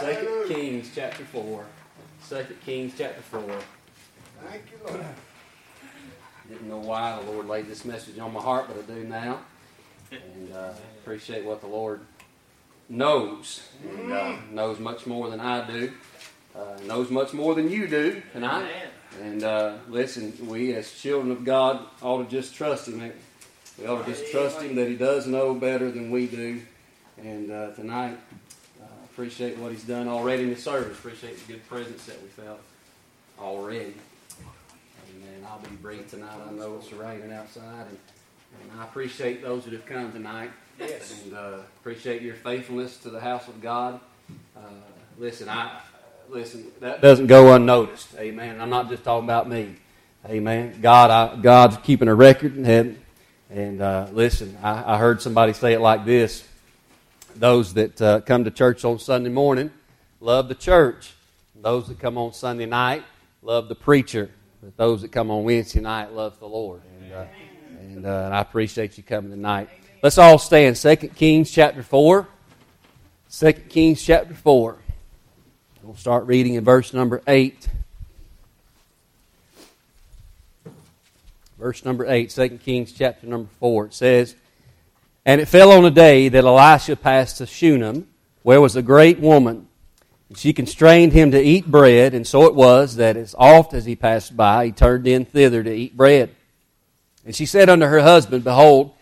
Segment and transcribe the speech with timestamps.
[0.00, 1.66] Second Kings chapter 4.
[2.22, 3.42] Second Kings chapter 4.
[4.48, 5.04] Thank you, Lord.
[6.48, 9.40] Didn't know why the Lord laid this message on my heart, but I do now.
[10.10, 12.00] And uh, appreciate what the Lord
[12.88, 13.68] knows.
[13.86, 15.92] And uh, knows much more than I do.
[16.56, 18.70] Uh, knows much more than you do tonight.
[19.20, 23.12] And uh, listen, we as children of God ought to just trust Him.
[23.78, 26.62] We ought to just trust Him that He does know better than we do.
[27.22, 28.18] And uh, tonight,
[29.12, 30.98] appreciate what He's done already in the service.
[30.98, 32.60] Appreciate the good presence that we felt
[33.38, 33.94] already.
[34.38, 35.46] And Amen.
[35.46, 36.38] I'll be brief tonight.
[36.48, 37.98] I know it's raining outside, and,
[38.62, 40.50] and I appreciate those that have come tonight.
[40.78, 41.22] Yes.
[41.24, 44.00] And uh, appreciate your faithfulness to the house of God.
[44.56, 44.60] Uh,
[45.18, 45.80] listen, I
[46.28, 46.66] listen.
[46.80, 48.14] That doesn't go unnoticed.
[48.18, 48.60] Amen.
[48.60, 49.76] I'm not just talking about me.
[50.26, 50.78] Amen.
[50.80, 53.02] God, I, God's keeping a record in heaven.
[53.50, 56.46] And uh, listen, I, I heard somebody say it like this:
[57.36, 59.70] Those that uh, come to church on Sunday morning
[60.20, 61.12] love the church.
[61.54, 63.04] Those that come on Sunday night
[63.42, 64.30] love the preacher.
[64.62, 66.82] But those that come on Wednesday night love the Lord.
[67.00, 67.24] And, uh,
[67.80, 69.68] and, uh, and I appreciate you coming tonight.
[70.02, 70.76] Let's all stand.
[70.76, 72.28] 2 Kings chapter 4.
[73.30, 74.76] 2 Kings chapter 4.
[75.82, 77.68] We'll start reading in verse number 8.
[81.58, 83.86] Verse number 8, 2 Kings chapter number 4.
[83.86, 84.34] It says,
[85.24, 88.08] And it fell on a day that Elisha passed to Shunem,
[88.42, 89.68] where was a great woman.
[90.28, 93.84] And she constrained him to eat bread, and so it was that as oft as
[93.84, 96.34] he passed by, he turned in thither to eat bread.
[97.26, 98.94] And she said unto her husband, Behold,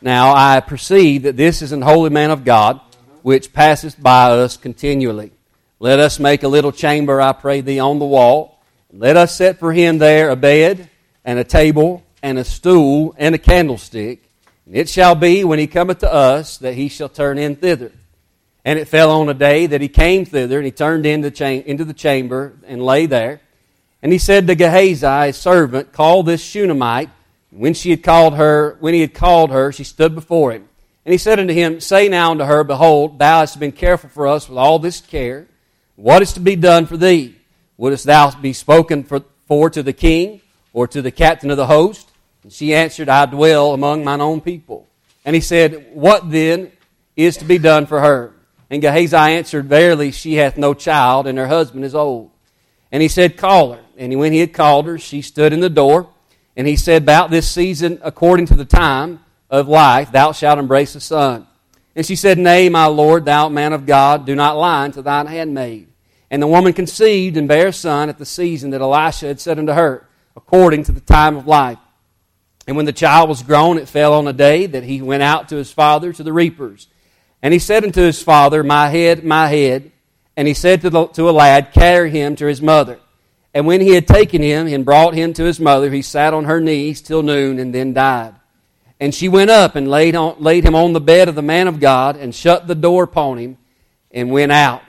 [0.00, 2.80] now I perceive that this is an holy man of God,
[3.22, 5.32] which passeth by us continually.
[5.78, 8.62] Let us make a little chamber, I pray thee, on the wall.
[8.92, 10.88] Let us set for him there a bed,
[11.24, 14.22] and a table, and a stool, and a candlestick.
[14.66, 17.92] And it shall be, when he cometh to us, that he shall turn in thither.
[18.64, 21.84] And it fell on a day that he came thither, and he turned into, into
[21.84, 23.40] the chamber, and lay there.
[24.02, 27.10] And he said to Gehazi, his servant, Call this Shunammite.
[27.50, 30.68] When she had called her, when he had called her, she stood before him.
[31.04, 34.26] And he said unto him, Say now unto her, Behold, thou hast been careful for
[34.26, 35.46] us with all this care.
[35.94, 37.36] What is to be done for thee?
[37.76, 40.40] Wouldst thou be spoken for, for to the king,
[40.72, 42.10] or to the captain of the host?
[42.46, 44.86] And she answered, I dwell among mine own people.
[45.24, 46.70] And he said, What then
[47.16, 48.34] is to be done for her?
[48.70, 52.30] And Gehazi answered, Verily, she hath no child, and her husband is old.
[52.92, 53.80] And he said, Call her.
[53.96, 56.08] And when he had called her, she stood in the door.
[56.56, 60.94] And he said, About this season, according to the time of life, thou shalt embrace
[60.94, 61.48] a son.
[61.96, 65.26] And she said, Nay, my Lord, thou man of God, do not lie unto thine
[65.26, 65.88] handmaid.
[66.30, 69.58] And the woman conceived and bare a son at the season that Elisha had said
[69.58, 70.06] unto her,
[70.36, 71.78] according to the time of life.
[72.66, 75.50] And when the child was grown, it fell on a day that he went out
[75.50, 76.88] to his father to the reapers.
[77.42, 79.92] And he said unto his father, My head, my head.
[80.36, 82.98] And he said to, the, to a lad, Carry him to his mother.
[83.54, 86.44] And when he had taken him and brought him to his mother, he sat on
[86.44, 88.34] her knees till noon and then died.
[88.98, 91.68] And she went up and laid, on, laid him on the bed of the man
[91.68, 93.58] of God and shut the door upon him
[94.10, 94.82] and went out.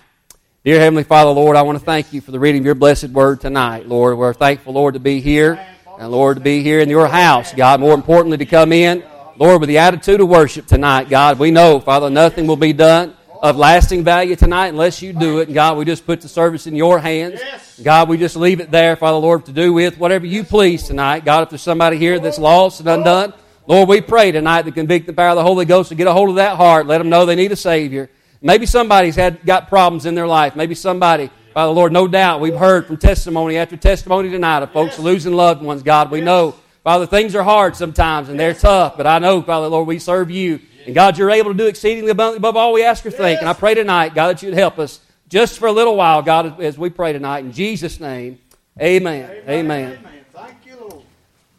[0.64, 3.10] Dear Heavenly Father, Lord, I want to thank you for the reading of your blessed
[3.10, 3.88] word tonight.
[3.88, 5.77] Lord, we're thankful, Lord, to be here.
[5.98, 7.80] And Lord, to be here in your house, God.
[7.80, 9.04] More importantly, to come in,
[9.36, 11.40] Lord, with the attitude of worship tonight, God.
[11.40, 15.48] We know, Father, nothing will be done of lasting value tonight unless you do it.
[15.48, 17.42] And God, we just put the service in your hands.
[17.82, 21.26] God, we just leave it there, Father, Lord, to do with whatever you please tonight.
[21.26, 23.34] God, if there's somebody here that's lost and undone,
[23.66, 26.14] Lord, we pray tonight to convict the power of the Holy Ghost to get a
[26.14, 26.86] hold of that heart.
[26.86, 28.10] Let them know they need a Savior.
[28.40, 30.56] Maybe somebody's had got problems in their life.
[30.56, 34.72] Maybe somebody, by the Lord, no doubt, we've heard from testimony after testimony tonight of
[34.72, 35.82] folks losing loved ones.
[35.82, 36.54] God, we know,
[36.84, 40.30] Father, things are hard sometimes and they're tough, but I know, Father, Lord, we serve
[40.30, 40.60] you.
[40.86, 43.40] And God, you're able to do exceedingly abundantly above all we ask or think.
[43.40, 46.62] And I pray tonight, God, that you'd help us just for a little while, God,
[46.62, 47.40] as we pray tonight.
[47.40, 48.38] In Jesus' name,
[48.80, 49.28] amen.
[49.50, 49.98] Amen.
[49.98, 50.26] amen.
[50.32, 51.02] Thank you, Lord.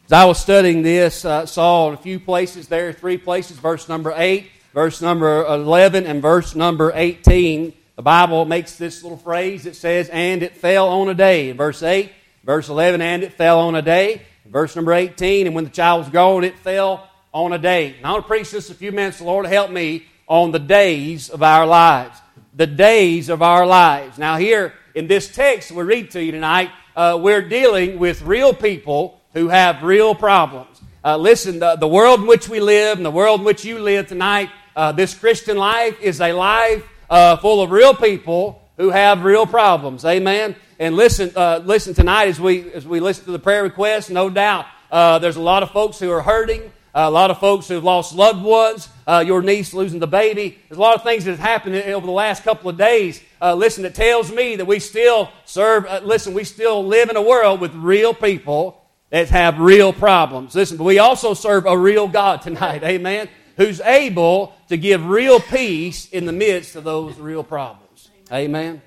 [0.06, 3.88] As I was studying this, I saw in a few places there, three places, verse
[3.88, 7.72] number 8, verse number 11, and verse number 18.
[7.98, 9.67] The Bible makes this little phrase.
[9.67, 11.50] It says, and it fell on a day.
[11.50, 12.12] In verse 8,
[12.44, 14.22] verse 11, and it fell on a day.
[14.46, 17.96] Verse number 18, and when the child was gone, it fell on a day.
[17.96, 19.19] And I want to preach just a few minutes.
[19.19, 22.17] The Lord help me on the days of our lives.
[22.55, 24.17] The days of our lives.
[24.17, 28.55] Now, here in this text we read to you tonight, uh, we're dealing with real
[28.55, 30.81] people who have real problems.
[31.05, 33.81] Uh, listen, the, the world in which we live and the world in which you
[33.81, 38.90] live tonight, uh, this Christian life is a life uh, full of real people who
[38.90, 40.05] have real problems.
[40.05, 40.55] Amen.
[40.78, 44.10] And listen, uh, listen tonight as we as we listen to the prayer requests.
[44.10, 46.70] No doubt, uh, there's a lot of folks who are hurting.
[46.94, 50.58] a lot of folks who've lost loved ones, uh, your niece losing the baby.
[50.69, 53.22] There's a lot of things that have happened over the last couple of days.
[53.40, 57.16] Uh, listen, it tells me that we still serve, uh, listen, we still live in
[57.16, 60.55] a world with real people that have real problems.
[60.55, 63.28] Listen, but we also serve a real God tonight, amen,
[63.58, 68.08] who's able to give real peace in the midst of those real problems.
[68.32, 68.81] Amen.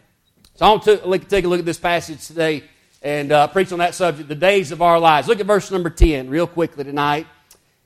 [0.55, 2.63] So I want to take a look at this passage today
[3.01, 5.27] and uh, preach on that subject, the days of our lives.
[5.27, 7.27] Look at verse number 10 real quickly tonight.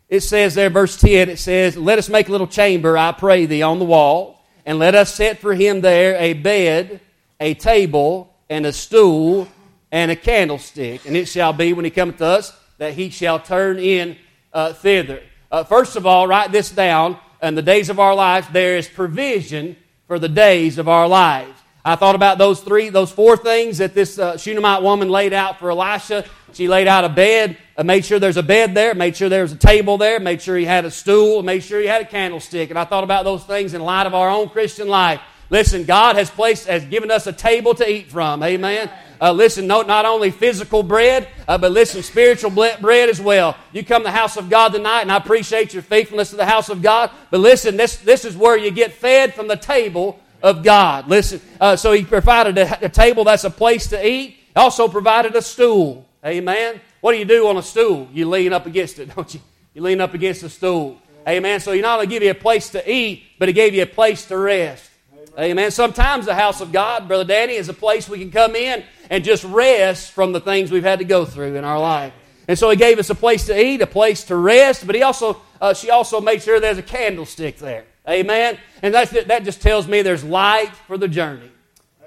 [0.09, 3.47] It says there, verse 10, it says, Let us make a little chamber, I pray
[3.47, 7.01] thee, on the wall, and let us set for him there a bed,
[7.39, 9.47] a table, and a stool,
[9.91, 11.07] and a candlestick.
[11.07, 14.17] And it shall be, when he cometh to us, that he shall turn in
[14.53, 15.23] uh, thither.
[15.55, 17.17] Uh, first of all, write this down.
[17.41, 21.57] In the days of our lives, there is provision for the days of our lives.
[21.85, 25.59] I thought about those three, those four things that this uh, Shunammite woman laid out
[25.59, 26.25] for Elisha.
[26.51, 29.43] She laid out a bed, uh, made sure there's a bed there, made sure there
[29.43, 32.05] was a table there, made sure he had a stool, made sure he had a
[32.05, 32.69] candlestick.
[32.69, 35.21] And I thought about those things in light of our own Christian life.
[35.49, 38.41] Listen, God has placed, has given us a table to eat from.
[38.43, 38.89] Amen.
[39.21, 43.55] Uh, listen, no, not only physical bread, uh, but listen, spiritual bread as well.
[43.71, 46.45] You come to the house of God tonight, and I appreciate your faithfulness to the
[46.45, 47.11] house of God.
[47.31, 51.07] But listen, this, this is where you get fed from the table of God.
[51.07, 54.31] Listen, uh, so he provided a, a, table that's a place to eat.
[54.31, 56.07] He Also provided a stool.
[56.25, 56.81] Amen.
[57.01, 58.09] What do you do on a stool?
[58.13, 59.39] You lean up against it, don't you?
[59.73, 61.01] You lean up against the stool.
[61.27, 61.59] Amen.
[61.59, 63.87] So he not only gave you a place to eat, but he gave you a
[63.87, 64.89] place to rest.
[65.37, 65.69] Amen.
[65.71, 69.23] Sometimes the house of God, Brother Danny, is a place we can come in and
[69.23, 72.13] just rest from the things we've had to go through in our life.
[72.47, 75.01] And so he gave us a place to eat, a place to rest, but he
[75.01, 77.85] also, uh, she also made sure there's a candlestick there.
[78.07, 78.57] Amen.
[78.81, 81.51] And that's, that just tells me there's light for the journey.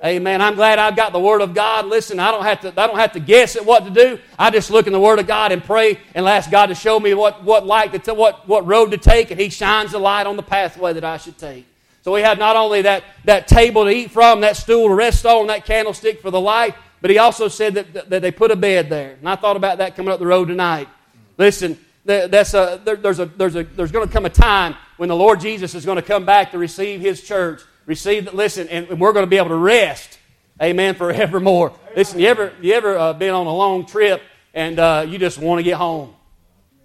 [0.02, 0.40] Amen.
[0.40, 1.86] I'm glad I've got the Word of God.
[1.86, 4.20] Listen, I don't have to, I don't have to guess at what to do.
[4.38, 7.00] I just look in the Word of God and pray and ask God to show
[7.00, 10.28] me what, what light to, what, what road to take, and He shines the light
[10.28, 11.66] on the pathway that I should take.
[12.08, 15.26] So we have not only that, that table to eat from, that stool to rest
[15.26, 18.56] on, that candlestick for the light, but he also said that, that they put a
[18.56, 19.16] bed there.
[19.20, 20.88] And I thought about that coming up the road tonight.
[21.36, 25.14] Listen, that's a, there's, a, there's, a, there's going to come a time when the
[25.14, 27.60] Lord Jesus is going to come back to receive his church.
[27.84, 30.18] Receive, listen, and we're going to be able to rest.
[30.62, 31.74] Amen, forevermore.
[31.94, 34.22] Listen, you ever, you ever uh, been on a long trip
[34.54, 36.14] and uh, you just want to get home?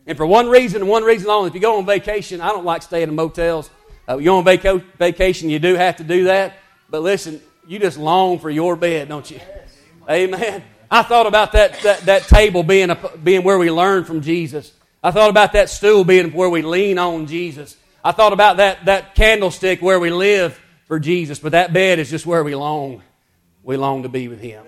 [0.06, 2.66] And for one reason and one reason only, if you go on vacation, I don't
[2.66, 3.70] like staying in motels.
[4.08, 6.58] Uh, you go on vac- vacation, you do have to do that.
[6.90, 9.40] But listen, you just long for your bed, don't you?
[10.10, 10.64] Amen.
[10.92, 14.72] I thought about that, that, that table being, a, being where we learn from Jesus.
[15.02, 17.76] I thought about that stool being where we lean on Jesus.
[18.04, 22.10] I thought about that, that candlestick where we live for Jesus, but that bed is
[22.10, 23.02] just where we long.
[23.64, 24.66] We long to be with Him.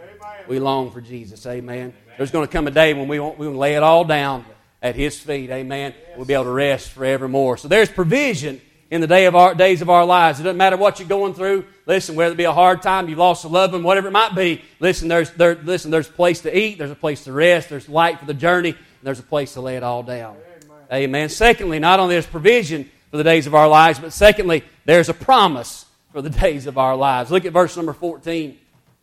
[0.48, 1.46] We long for Jesus.
[1.46, 1.94] Amen.
[2.18, 4.46] There's going to come a day when we won't, we will lay it all down
[4.82, 5.50] at His feet.
[5.50, 5.94] Amen.
[6.16, 7.58] We'll be able to rest forevermore.
[7.58, 8.62] So there's provision
[8.92, 10.40] in the day of our, days of our lives.
[10.40, 11.66] It doesn't matter what you're going through.
[11.86, 14.36] Listen, whether it be a hard time, you've lost a loved one, whatever it might
[14.36, 14.62] be.
[14.80, 16.78] Listen, there's, there, listen, there's a place to eat.
[16.78, 17.70] There's a place to rest.
[17.70, 18.70] There's light for the journey.
[18.70, 20.38] And there's a place to lay it all down.
[20.68, 21.04] Amen.
[21.04, 21.30] Amen.
[21.30, 23.98] Secondly, not only there's provision, for the days of our lives.
[23.98, 27.32] But secondly, there's a promise for the days of our lives.
[27.32, 28.58] Look at verse number 14.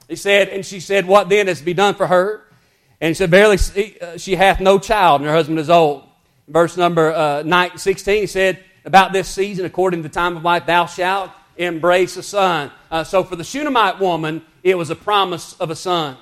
[0.06, 2.44] He said, And she said, What then is to be done for her?
[3.00, 3.56] And he said, Verily,
[4.02, 6.06] uh, she hath no child, and her husband is old.
[6.46, 10.66] Verse number uh, 16, he said, About this season, according to the time of life,
[10.66, 12.70] thou shalt embrace a son.
[12.90, 16.16] Uh, so for the Shunammite woman, it was a promise of a son.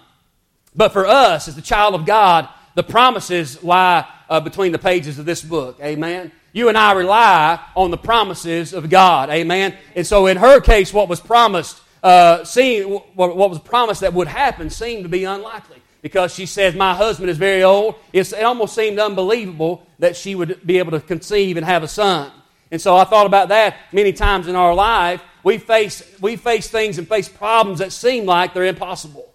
[0.74, 5.18] But for us, as the child of God, the promises lie uh, between the pages
[5.18, 5.78] of this book.
[5.82, 6.30] Amen.
[6.52, 9.30] You and I rely on the promises of God.
[9.30, 9.74] Amen.
[9.94, 14.28] And so in her case, what was promised, uh, seemed, what was promised that would
[14.28, 15.76] happen seemed to be unlikely.
[16.02, 17.96] Because she says, My husband is very old.
[18.12, 21.88] It's, it almost seemed unbelievable that she would be able to conceive and have a
[21.88, 22.32] son.
[22.70, 25.22] And so I thought about that many times in our life.
[25.42, 29.26] We face, we face things and face problems that seem like they're impossible.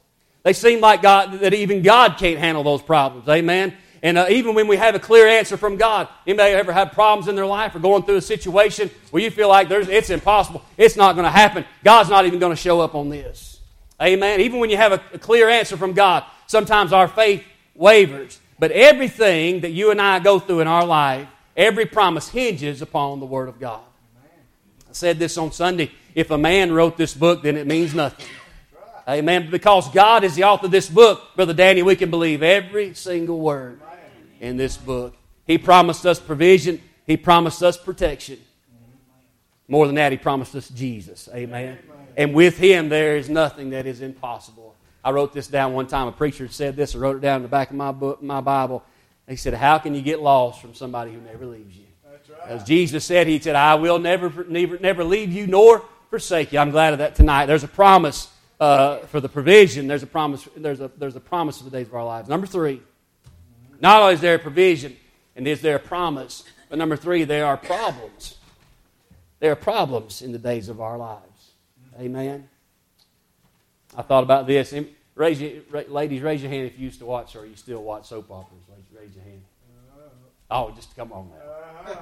[0.44, 3.28] They seem like God, that even God can't handle those problems.
[3.28, 3.76] Amen.
[4.04, 7.28] And uh, even when we have a clear answer from God, anybody ever had problems
[7.28, 10.64] in their life or going through a situation where you feel like there's, it's impossible,
[10.78, 13.60] it's not going to happen, God's not even going to show up on this.
[14.00, 14.42] Amen.
[14.42, 18.40] Even when you have a, a clear answer from God, sometimes our faith wavers.
[18.60, 23.20] But everything that you and I go through in our life, every promise hinges upon
[23.20, 23.82] the Word of God.
[24.18, 25.92] I said this on Sunday.
[26.14, 28.26] If a man wrote this book, then it means nothing.
[29.08, 29.50] Amen.
[29.52, 33.40] Because God is the author of this book, Brother Danny, we can believe every single
[33.40, 33.80] word
[34.40, 35.16] in this book.
[35.46, 38.40] He promised us provision, He promised us protection.
[39.68, 41.30] More than that, He promised us Jesus.
[41.34, 41.78] Amen.
[42.18, 44.76] And with Him, there is nothing that is impossible.
[45.04, 46.08] I wrote this down one time.
[46.08, 46.96] A preacher said this.
[46.96, 48.84] I wrote it down in the back of my book, my Bible.
[49.28, 51.86] He said, How can you get lost from somebody who never leaves you?
[52.04, 52.50] That's right.
[52.50, 56.60] As Jesus said, He said, I will never, never, never leave you nor forsake you.
[56.60, 57.48] I'm glad of that tonight.
[57.48, 58.30] There's a promise
[58.60, 59.88] uh, for the provision.
[59.88, 60.48] There's a promise.
[60.56, 62.30] There's a, there's a promise for the days of our lives.
[62.30, 62.82] Number three,
[63.82, 64.96] not only is there a provision
[65.36, 68.38] and is there a promise, but number three, there are problems.
[69.40, 71.52] There are problems in the days of our lives.
[72.00, 72.48] Amen.
[73.98, 74.74] I thought about this.
[75.16, 75.52] Raise your,
[75.88, 78.64] ladies, raise your hand if you used to watch or you still watch soap operas.
[78.94, 79.42] Raise your hand.
[80.52, 81.96] Oh, just come on now.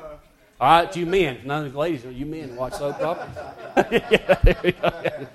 [0.60, 1.40] All right, you men.
[1.46, 3.38] None of the ladies, are you men watch soap operas.
[3.92, 5.28] yeah, there we go.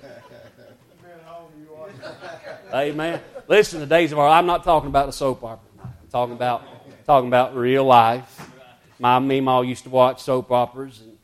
[2.73, 3.21] Amen.
[3.47, 5.67] Listen, the days of our I'm not talking about the soap opera.
[5.81, 6.63] I'm talking about
[7.05, 8.51] talking about real life.
[8.99, 11.17] My mama used to watch soap operas, and,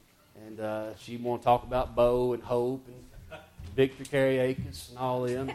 [0.48, 3.40] and uh, she want to talk about Bo and Hope and
[3.76, 5.52] Victor Kiriakis and all them.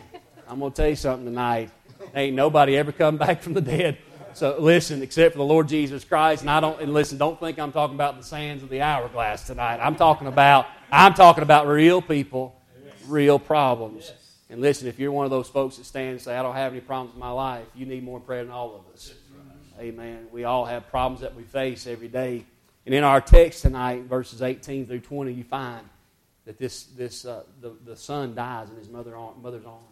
[0.51, 1.71] I'm going to tell you something tonight.
[2.13, 3.99] Ain't nobody ever come back from the dead.
[4.33, 7.19] So listen, except for the Lord Jesus Christ, and I don't and listen.
[7.19, 9.79] Don't think I'm talking about the sands of the hourglass tonight.
[9.81, 12.61] I'm talking about I'm talking about real people,
[13.07, 14.13] real problems.
[14.49, 16.73] And listen, if you're one of those folks that stand and say, I don't have
[16.73, 19.15] any problems in my life, you need more prayer than all of us.
[19.79, 20.27] Amen.
[20.33, 22.45] We all have problems that we face every day.
[22.87, 25.89] And in our text tonight, verses 18 through 20, you find
[26.45, 29.90] that this, this, uh, the, the son dies in his mother, mother's arms.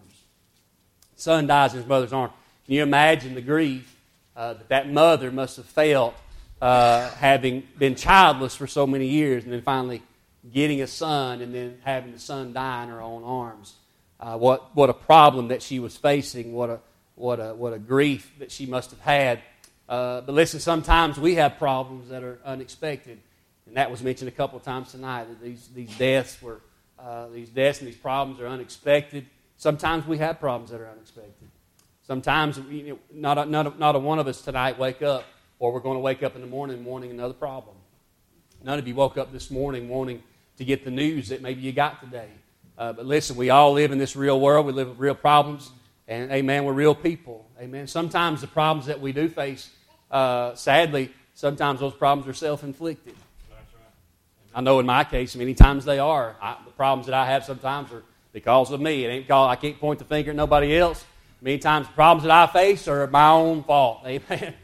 [1.18, 2.32] Son dies in his mother's arms.
[2.64, 3.94] Can you imagine the grief
[4.34, 6.14] uh, that that mother must have felt
[6.62, 10.02] uh, having been childless for so many years and then finally
[10.50, 13.74] getting a son and then having the son die in her own arms?
[14.20, 16.80] uh, what, what a problem that she was facing, what a,
[17.14, 19.40] what a, what a grief that she must have had.
[19.88, 23.18] Uh, but listen, sometimes we have problems that are unexpected.
[23.66, 26.60] And that was mentioned a couple of times tonight that these, these deaths were,
[26.98, 29.26] uh, these deaths and these problems are unexpected.
[29.58, 31.48] Sometimes we have problems that are unexpected.
[32.06, 35.24] Sometimes you know, not, a, not, a, not a one of us tonight wake up,
[35.58, 37.76] or we're going to wake up in the morning wanting another problem.
[38.62, 40.22] None of you woke up this morning wanting
[40.56, 42.28] to get the news that maybe you got today.
[42.78, 44.64] Uh, but listen, we all live in this real world.
[44.64, 45.70] We live with real problems.
[46.06, 47.44] And amen, we're real people.
[47.60, 47.86] Amen.
[47.88, 49.70] Sometimes the problems that we do face,
[50.10, 53.14] uh, sadly, sometimes those problems are self inflicted.
[54.54, 56.36] I know in my case, many times they are.
[56.40, 59.04] I, the problems that I have sometimes are because of me.
[59.04, 61.04] It ain't called, I can't point the finger at nobody else.
[61.40, 64.02] Many times the problems that I face are my own fault.
[64.06, 64.54] Amen.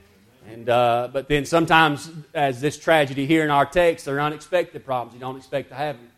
[0.47, 5.15] And, uh, but then sometimes, as this tragedy here in our text, they're unexpected problems.
[5.15, 6.11] You don't expect to have them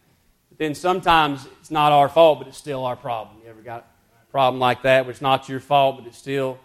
[0.49, 3.37] But then sometimes it's not our fault, but it's still our problem.
[3.45, 3.87] You ever got
[4.23, 6.59] a problem like that where it's not your fault, but it's still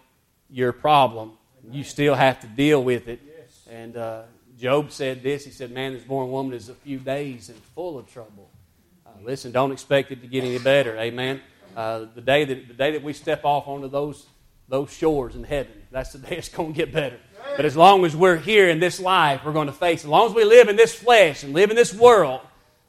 [0.50, 1.32] your problem?
[1.70, 3.20] You still have to deal with it.
[3.70, 4.22] And uh,
[4.58, 5.44] Job said this.
[5.44, 8.50] He said, Man is born woman is a few days and full of trouble.
[9.24, 10.96] Listen, don't expect it to get any better.
[10.98, 11.40] Amen.
[11.76, 14.26] Uh, the, day that, the day that we step off onto those,
[14.68, 17.18] those shores in heaven, that's the day it's going to get better.
[17.56, 20.28] But as long as we're here in this life, we're going to face, as long
[20.28, 22.40] as we live in this flesh and live in this world,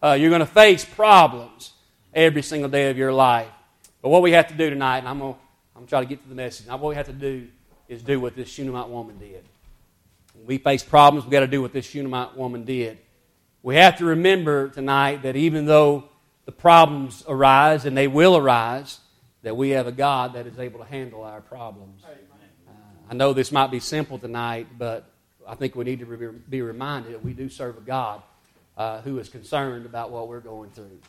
[0.01, 1.71] uh, you're going to face problems
[2.13, 3.47] every single day of your life.
[4.01, 5.39] But what we have to do tonight, and I'm going to,
[5.75, 6.67] I'm to try to get to the message.
[6.67, 7.47] Now, what we have to do
[7.87, 9.43] is do what this Shunammite woman did.
[10.33, 12.97] When we face problems, we've got to do what this Shunammite woman did.
[13.61, 16.09] We have to remember tonight that even though
[16.45, 18.99] the problems arise, and they will arise,
[19.43, 22.03] that we have a God that is able to handle our problems.
[22.05, 22.71] Uh,
[23.09, 25.09] I know this might be simple tonight, but
[25.47, 28.21] I think we need to be reminded that we do serve a God
[28.77, 30.99] uh, who is concerned about what we're going through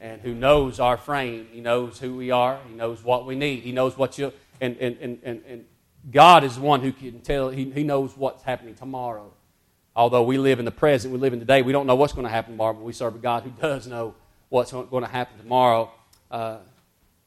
[0.00, 1.48] and who knows our frame.
[1.50, 2.58] He knows who we are.
[2.68, 3.62] He knows what we need.
[3.62, 5.64] He knows what you and and and and, and
[6.10, 7.48] God is the one who can tell.
[7.48, 9.32] He, he knows what's happening tomorrow.
[9.96, 11.62] Although we live in the present, we live in today.
[11.62, 13.86] We don't know what's going to happen tomorrow, but we serve a God who does
[13.86, 14.14] know
[14.54, 15.90] what's going to happen tomorrow.
[16.30, 16.58] Uh,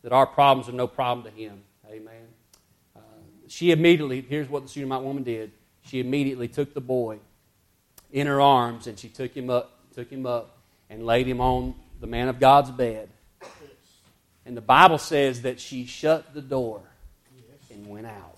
[0.01, 1.61] that our problems are no problem to Him.
[1.89, 2.23] Amen.
[2.95, 2.99] Uh,
[3.49, 4.21] she immediately.
[4.21, 5.51] Here's what the Shunammite woman did.
[5.83, 7.19] She immediately took the boy
[8.13, 10.57] in her arms and she took him up took him up
[10.89, 13.09] and laid him on the man of God's bed.
[14.45, 16.81] And the Bible says that she shut the door
[17.69, 18.37] and went out.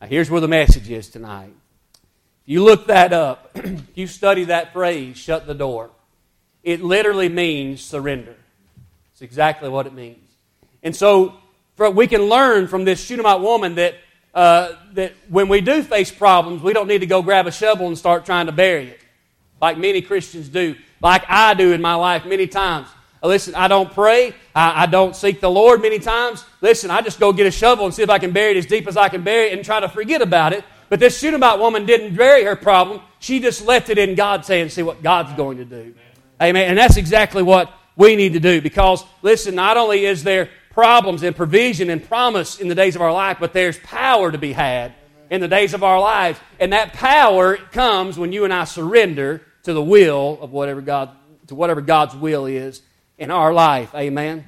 [0.00, 1.54] Now, here's where the message is tonight.
[2.42, 3.56] If you look that up,
[3.94, 5.90] you study that phrase, shut the door,
[6.64, 8.34] it literally means surrender.
[9.12, 10.18] It's exactly what it means.
[10.82, 11.36] And so
[11.78, 13.94] we can learn from this Shunammite woman that,
[14.34, 17.86] uh, that when we do face problems, we don't need to go grab a shovel
[17.86, 19.00] and start trying to bury it
[19.60, 22.88] like many Christians do, like I do in my life many times.
[23.22, 24.34] Listen, I don't pray.
[24.54, 26.44] I, I, don't seek the Lord many times.
[26.60, 28.66] Listen, I just go get a shovel and see if I can bury it as
[28.66, 30.62] deep as I can bury it and try to forget about it.
[30.90, 33.00] But this Shunammite woman didn't bury her problem.
[33.20, 35.94] She just left it in God's hands and see what God's going to do.
[36.42, 36.68] Amen.
[36.68, 41.22] And that's exactly what we need to do because, listen, not only is there problems
[41.22, 44.52] and provision and promise in the days of our life, but there's power to be
[44.52, 44.92] had
[45.30, 46.38] in the days of our lives.
[46.58, 51.10] And that power comes when you and I surrender to the will of whatever God,
[51.46, 52.82] to whatever God's will is
[53.18, 53.94] in our life.
[53.94, 54.44] Amen.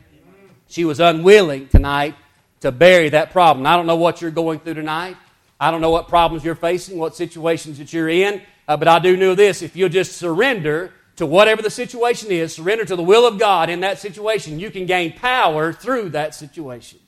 [0.69, 2.17] She was unwilling tonight
[2.61, 3.67] to bury that problem.
[3.67, 5.17] I don't know what you're going through tonight.
[5.61, 8.99] I don't know what problems you're facing, what situations that you're in, uh, but I
[8.99, 9.63] do know this.
[9.63, 13.71] If you'll just surrender to whatever the situation is, surrender to the will of God
[13.71, 16.99] in that situation, you can gain power through that situation.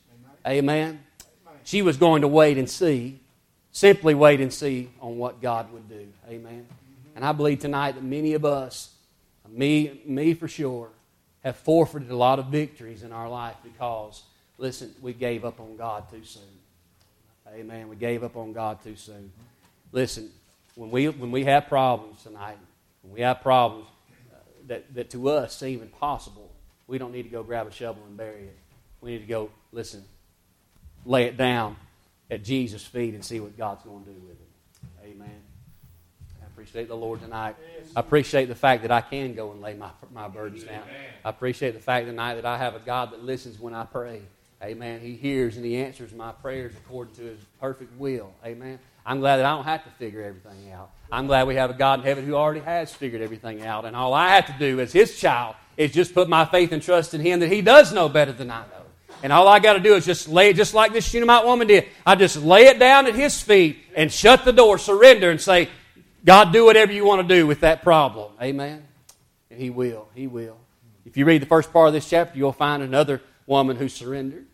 [0.47, 1.03] Amen.
[1.63, 3.19] She was going to wait and see,
[3.71, 6.07] simply wait and see on what God would do.
[6.27, 6.65] Amen.
[7.15, 8.91] And I believe tonight that many of us,
[9.47, 10.89] me, me for sure,
[11.43, 14.23] have forfeited a lot of victories in our life because,
[14.57, 16.43] listen, we gave up on God too soon.
[17.53, 17.87] Amen.
[17.89, 19.31] We gave up on God too soon.
[19.91, 20.31] Listen,
[20.75, 22.57] when we, when we have problems tonight,
[23.03, 23.87] when we have problems
[24.69, 26.51] that, that to us seem impossible,
[26.87, 28.57] we don't need to go grab a shovel and bury it.
[29.01, 30.03] We need to go, listen,
[31.05, 31.75] lay it down
[32.31, 34.47] at Jesus' feet and see what God's going to do with it.
[35.03, 35.41] Amen.
[36.41, 37.55] I appreciate the Lord tonight.
[37.95, 40.83] I appreciate the fact that I can go and lay my, my burdens down.
[41.23, 44.21] I appreciate the fact tonight that I have a God that listens when I pray.
[44.61, 44.99] Amen.
[44.99, 48.33] He hears and He answers my prayers according to His perfect will.
[48.45, 48.77] Amen.
[49.09, 50.91] I'm glad that I don't have to figure everything out.
[51.11, 53.85] I'm glad we have a God in heaven who already has figured everything out.
[53.85, 56.79] And all I have to do as His child is just put my faith and
[56.79, 58.85] trust in Him that He does know better than I know.
[59.23, 61.65] And all I got to do is just lay it, just like this Shunammite woman
[61.65, 61.87] did.
[62.05, 65.69] I just lay it down at His feet and shut the door, surrender, and say,
[66.23, 68.31] God, do whatever you want to do with that problem.
[68.39, 68.85] Amen.
[69.49, 70.07] And He will.
[70.13, 70.57] He will.
[71.07, 74.45] If you read the first part of this chapter, you'll find another woman who surrendered.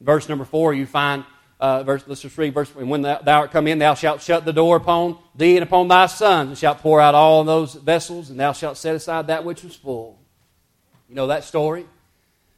[0.00, 1.24] Verse number four, you find,
[1.60, 4.44] uh, verse, let's just read verse, when thou, thou art come in, thou shalt shut
[4.44, 8.30] the door upon thee and upon thy sons, and shalt pour out all those vessels,
[8.30, 10.18] and thou shalt set aside that which was full.
[11.08, 11.86] You know that story?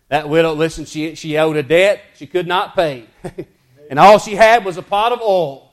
[0.09, 3.07] That widow, listen, she, she owed a debt she could not pay.
[3.91, 5.73] and all she had was a pot of oil.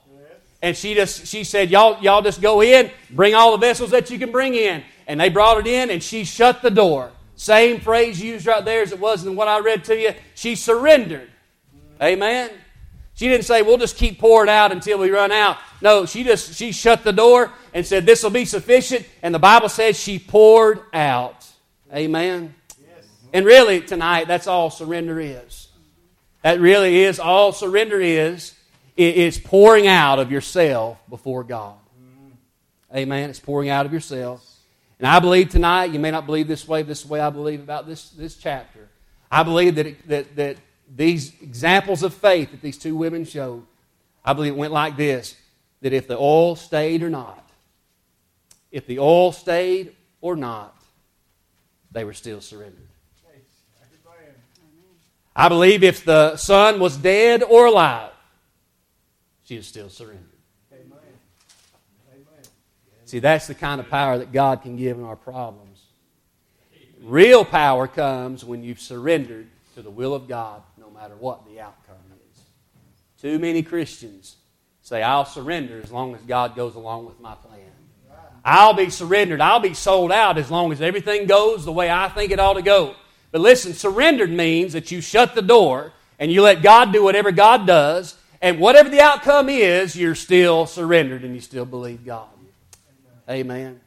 [0.62, 4.10] And she just she said, Y'all, y'all just go in, bring all the vessels that
[4.10, 4.82] you can bring in.
[5.06, 7.12] And they brought it in and she shut the door.
[7.36, 10.14] Same phrase used right there as it was in what I read to you.
[10.34, 11.30] She surrendered.
[12.02, 12.50] Amen.
[13.18, 15.58] She didn't say, We'll just keep pouring out until we run out.
[15.80, 19.04] No, she just she shut the door and said, This will be sufficient.
[19.24, 21.44] And the Bible says she poured out.
[21.92, 22.54] Amen.
[23.32, 25.66] And really, tonight, that's all surrender is.
[26.42, 28.54] That really is all surrender is.
[28.96, 31.76] It's pouring out of yourself before God.
[32.00, 32.96] Mm-hmm.
[32.98, 33.30] Amen.
[33.30, 34.44] It's pouring out of yourself.
[35.00, 37.88] And I believe tonight, you may not believe this way, this way I believe about
[37.88, 38.88] this, this chapter.
[39.30, 40.56] I believe that, it, that, that
[40.94, 43.64] these examples of faith that these two women showed,
[44.24, 45.36] I believe it went like this
[45.80, 47.48] that if the oil stayed or not,
[48.72, 50.76] if the oil stayed or not,
[51.92, 52.88] they were still surrendered.
[55.36, 58.10] I believe if the son was dead or alive,
[59.44, 60.24] she was still surrendered.
[63.04, 65.80] See, that's the kind of power that God can give in our problems.
[67.00, 69.46] Real power comes when you've surrendered
[69.76, 70.60] to the will of God,
[70.98, 71.94] matter what the outcome
[72.32, 72.40] is.
[73.20, 74.36] Too many Christians
[74.82, 77.60] say, I'll surrender as long as God goes along with my plan.
[78.44, 79.40] I'll be surrendered.
[79.40, 82.54] I'll be sold out as long as everything goes the way I think it ought
[82.54, 82.96] to go.
[83.30, 87.30] But listen, surrendered means that you shut the door and you let God do whatever
[87.30, 92.26] God does, and whatever the outcome is, you're still surrendered and you still believe God.
[93.30, 93.80] Amen.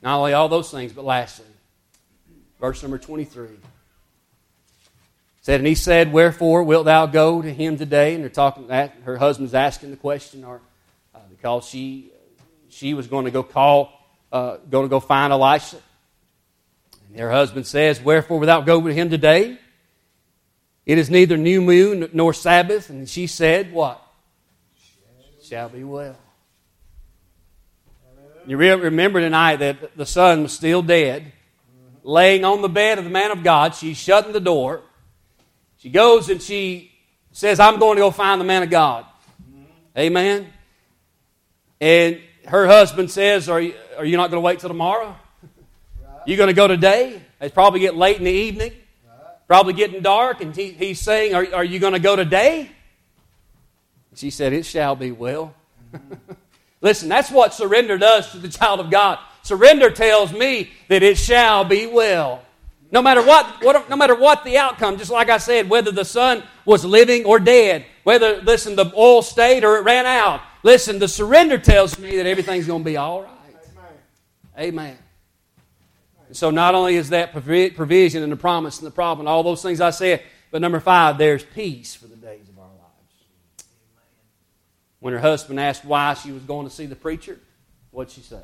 [0.00, 1.46] Not only all those things, but lastly,
[2.60, 3.48] verse number 23
[5.40, 8.14] said, And he said, Wherefore wilt thou go to him today?
[8.14, 10.60] And they're talking that her husband's asking the question, or
[11.14, 12.12] uh, because she
[12.68, 13.92] she was going to go call,
[14.32, 15.78] uh, going to go find Elisha.
[17.08, 19.58] And her husband says, Wherefore without go to him today?
[20.86, 22.90] It is neither new moon nor Sabbath.
[22.90, 24.00] And she said, What?
[25.42, 26.16] Shall be well.
[28.46, 31.32] You remember tonight that the son was still dead,
[32.02, 33.74] laying on the bed of the man of God.
[33.74, 34.82] She's shutting the door.
[35.80, 36.92] She goes and she
[37.32, 39.06] says, I'm going to go find the man of God.
[39.96, 40.46] Amen.
[41.80, 45.16] And her husband says, Are you, are you not going to wait till tomorrow?
[46.26, 47.22] You're going to go today?
[47.40, 48.72] It's probably getting late in the evening,
[49.46, 52.70] probably getting dark, and he, he's saying, Are, are you going to go today?
[54.14, 55.54] She said, It shall be well.
[56.82, 59.18] Listen, that's what surrender does to the child of God.
[59.42, 62.42] Surrender tells me that it shall be well.
[62.92, 66.04] No matter what, what, no matter what the outcome, just like I said, whether the
[66.04, 70.98] son was living or dead, whether, listen, the oil stayed or it ran out, listen,
[70.98, 73.30] the surrender tells me that everything's going to be all right.
[74.58, 74.74] Amen.
[74.76, 74.98] Amen.
[76.32, 79.62] So not only is that provision and the promise and the problem, and all those
[79.62, 83.64] things I said, but number five, there's peace for the days of our lives.
[84.98, 87.38] When her husband asked why she was going to see the preacher,
[87.92, 88.42] what'd she say?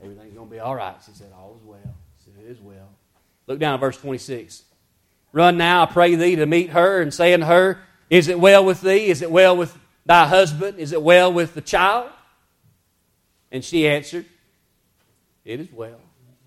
[0.00, 0.96] Everything's going to be all right.
[1.04, 1.94] She said, All is well.
[2.24, 2.90] She said, It is well.
[3.46, 4.62] Look down at verse 26.
[5.32, 8.64] Run now, I pray thee, to meet her, and say unto her, Is it well
[8.64, 9.06] with thee?
[9.06, 9.76] Is it well with
[10.06, 10.78] thy husband?
[10.78, 12.10] Is it well with the child?
[13.50, 14.26] And she answered,
[15.44, 16.00] It is well.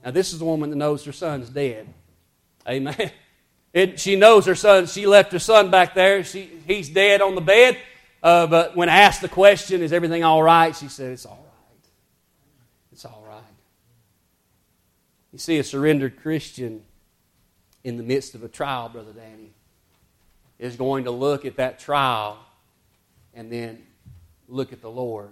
[0.03, 1.87] Now, this is the woman that knows her son's dead.
[2.67, 3.11] Amen.
[3.73, 4.87] It, she knows her son.
[4.87, 6.23] She left her son back there.
[6.23, 7.77] She, he's dead on the bed.
[8.23, 10.75] Uh, but when asked the question, Is everything all right?
[10.75, 11.89] She said, It's all right.
[12.91, 13.43] It's all right.
[15.31, 16.83] You see, a surrendered Christian
[17.83, 19.51] in the midst of a trial, Brother Danny,
[20.59, 22.39] is going to look at that trial
[23.33, 23.83] and then
[24.47, 25.29] look at the Lord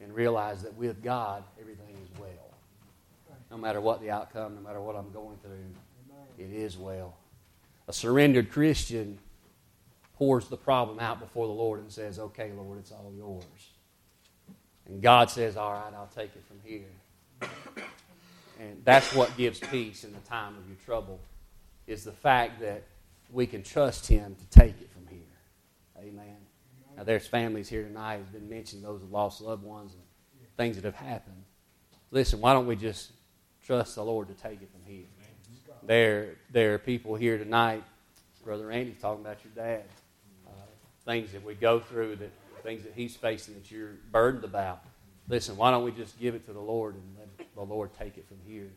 [0.00, 2.28] and realize that with God, everything is well.
[3.50, 5.64] No matter what the outcome, no matter what I'm going through,
[6.38, 7.14] it is well.
[7.88, 9.18] A surrendered Christian
[10.16, 13.70] pours the problem out before the Lord and says, Okay, Lord, it's all yours.
[14.86, 17.48] And God says, All right, I'll take it from here.
[18.62, 21.18] And that's what gives peace in the time of your trouble,
[21.88, 22.84] is the fact that
[23.32, 25.18] we can trust Him to take it from here.
[25.98, 26.36] Amen.
[26.96, 30.02] Now, there's families here tonight who've been mentioned, those lost loved ones and
[30.56, 31.42] things that have happened.
[32.12, 33.10] Listen, why don't we just
[33.64, 35.06] trust the Lord to take it from here?
[35.84, 37.82] There, there are people here tonight,
[38.44, 39.84] Brother Andy's talking about your dad,
[40.46, 40.50] uh,
[41.04, 42.30] things that we go through, that
[42.62, 44.84] things that he's facing that you're burdened about.
[45.28, 48.18] Listen, why don't we just give it to the Lord and let the Lord take
[48.18, 48.68] it from here?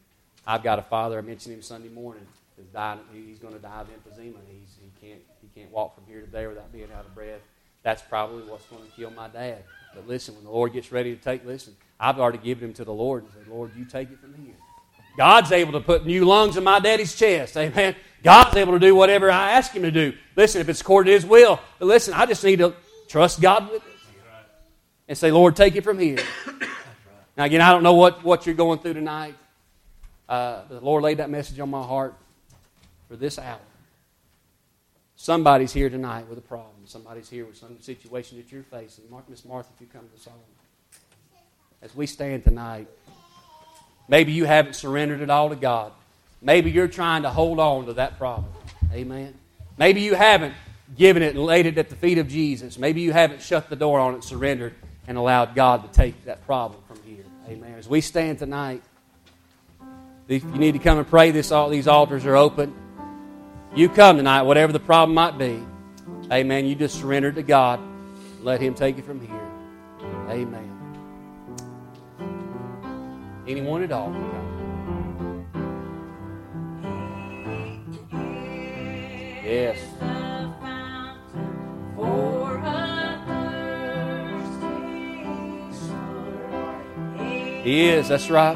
[0.47, 1.17] I've got a father.
[1.17, 2.25] I mentioned him Sunday morning.
[2.57, 2.99] Is dying.
[3.11, 4.37] He's going to die of emphysema.
[4.47, 5.19] He's, he can't.
[5.41, 7.41] He can't walk from here to there without being out of breath.
[7.83, 9.63] That's probably what's going to kill my dad.
[9.93, 12.85] But listen, when the Lord gets ready to take, listen, I've already given him to
[12.85, 14.55] the Lord and said, Lord, you take it from here.
[15.17, 17.57] God's able to put new lungs in my daddy's chest.
[17.57, 17.95] Amen.
[18.23, 20.13] God's able to do whatever I ask him to do.
[20.35, 21.59] Listen, if it's according to his will.
[21.79, 22.73] But listen, I just need to
[23.07, 23.94] trust God with it.
[25.07, 26.17] And say, Lord, take it from here.
[27.37, 29.35] Now, again, I don't know what, what you're going through tonight.
[30.27, 32.15] Uh, the Lord laid that message on my heart
[33.07, 33.59] for this hour.
[35.15, 36.71] Somebody's here tonight with a problem.
[36.85, 39.03] Somebody's here with some situation that you're facing.
[39.09, 40.33] Mark, Miss Martha, if you come to the song.
[41.81, 42.87] As we stand tonight,
[44.07, 45.91] maybe you haven't surrendered it all to God.
[46.41, 48.51] Maybe you're trying to hold on to that problem.
[48.93, 49.33] Amen.
[49.77, 50.53] Maybe you haven't
[50.97, 52.77] given it and laid it at the feet of Jesus.
[52.77, 54.73] Maybe you haven't shut the door on it, surrendered,
[55.07, 57.25] and allowed God to take that problem from here.
[57.47, 57.75] Amen.
[57.77, 58.81] As we stand tonight,
[60.27, 62.73] if you need to come and pray, this, all, these altars are open.
[63.75, 65.61] You come tonight, whatever the problem might be.
[66.31, 66.65] Amen.
[66.65, 67.79] You just surrender to God.
[68.41, 69.51] Let Him take it from here.
[70.29, 70.71] Amen.
[73.47, 74.11] Anyone at all?
[79.43, 80.24] Yes.
[87.65, 88.55] He is, that's right.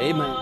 [0.00, 0.36] Amen.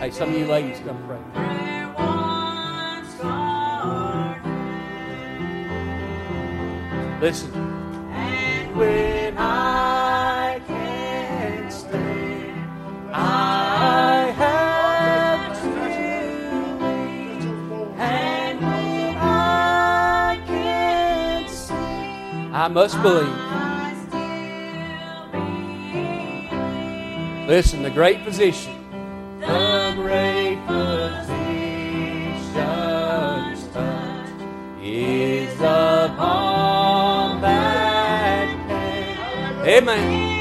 [0.00, 1.47] Hey, some of you ladies come pray.
[7.20, 7.50] Listen.
[8.12, 12.70] And when I can't stand,
[13.12, 15.68] I have to
[17.42, 17.52] leave.
[17.98, 23.26] And when I can't see, I must believe.
[23.26, 23.48] Believe.
[27.48, 28.77] Listen, the great physician.
[39.78, 40.34] Amen.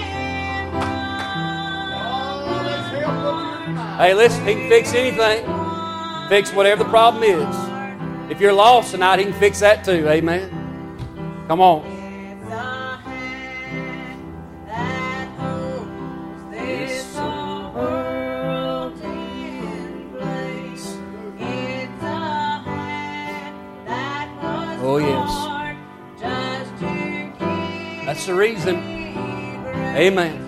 [3.99, 5.45] Hey, listen, he can fix anything.
[6.27, 8.31] Fix whatever the problem is.
[8.31, 10.09] If you're lost tonight, he can fix that too.
[10.09, 10.49] Amen.
[11.47, 11.85] Come on.
[24.79, 25.31] Oh, yes.
[28.05, 28.96] That's the reason.
[29.97, 30.43] Me Amen.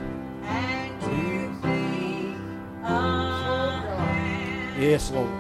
[4.79, 5.39] Yes, Lord.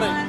[0.00, 0.19] that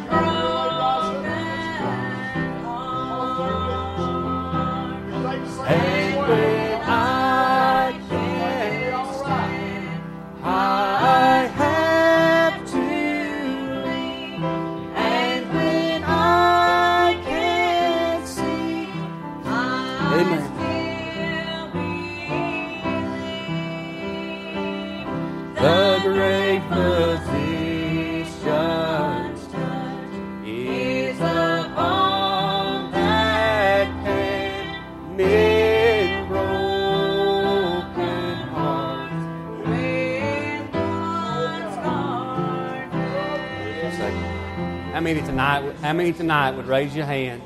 [45.92, 47.42] How many tonight would raise your hand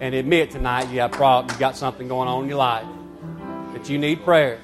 [0.00, 1.52] and admit tonight you have a problem?
[1.52, 2.86] You got something going on in your life
[3.74, 4.58] that you need prayer.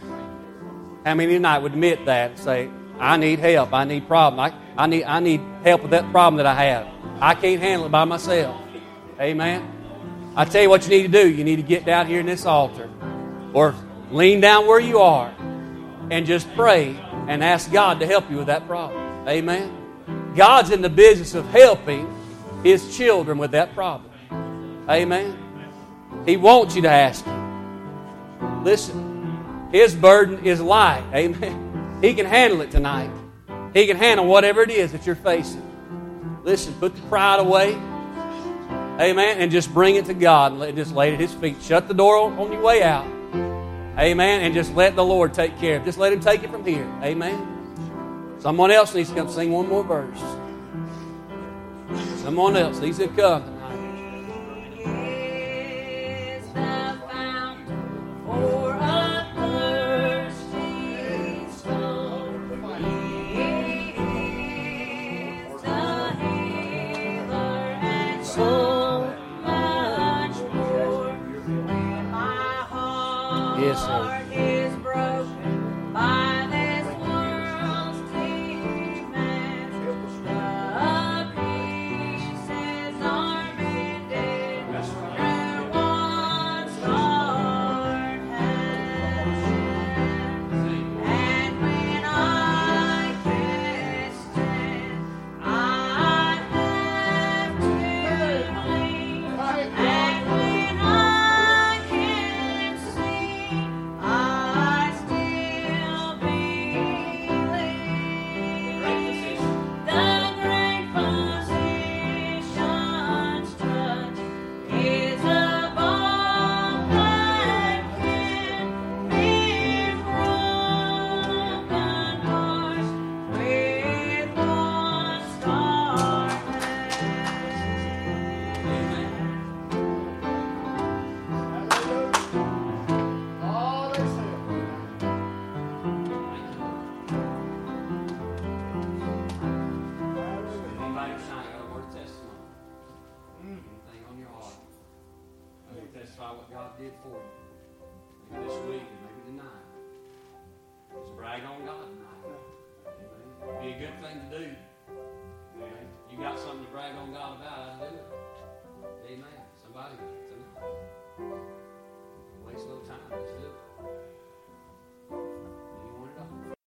[1.05, 3.75] How many tonight would admit that and say, "I need help.
[3.75, 4.41] I need problem.
[4.41, 6.87] I, I need I need help with that problem that I have.
[7.21, 8.59] I can't handle it by myself."
[9.21, 10.33] Amen.
[10.35, 11.29] I tell you what you need to do.
[11.29, 12.89] You need to get down here in this altar,
[13.53, 13.75] or
[14.11, 15.31] lean down where you are,
[16.11, 16.97] and just pray
[17.29, 19.29] and ask God to help you with that problem.
[19.29, 19.71] Amen.
[20.35, 22.15] God's in the business of helping
[22.63, 24.11] His children with that problem.
[24.89, 25.37] Amen.
[26.27, 28.65] He wants you to ask Him.
[28.65, 31.05] Listen, His burden is light.
[31.15, 31.99] Amen.
[32.03, 33.11] He can handle it tonight.
[33.75, 35.63] He can handle whatever it is that you're facing.
[36.43, 37.75] Listen, put the pride away.
[39.01, 39.39] Amen.
[39.39, 41.63] And just bring it to God and just lay it at His feet.
[41.63, 43.07] Shut the door on, your way out.
[43.99, 44.41] Amen.
[44.41, 45.85] And just let the Lord take care of it.
[45.85, 46.87] Just let Him take it from here.
[47.03, 48.37] Amen.
[48.39, 50.21] Someone else needs to come sing one more verse.
[52.29, 53.58] Someone else needs to come